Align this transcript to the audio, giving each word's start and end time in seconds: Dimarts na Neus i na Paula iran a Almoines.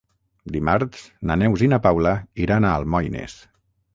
Dimarts 0.53 1.03
na 1.31 1.35
Neus 1.41 1.63
i 1.67 1.69
na 1.75 1.79
Paula 1.85 2.15
iran 2.47 2.65
a 2.71 2.75
Almoines. 2.81 3.37